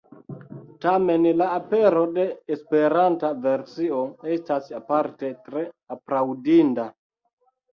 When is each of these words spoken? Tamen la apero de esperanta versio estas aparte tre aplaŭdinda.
Tamen 0.85 1.27
la 1.41 1.49
apero 1.57 2.01
de 2.15 2.25
esperanta 2.55 3.31
versio 3.45 4.01
estas 4.39 4.73
aparte 4.81 5.33
tre 5.47 5.65
aplaŭdinda. 5.99 6.89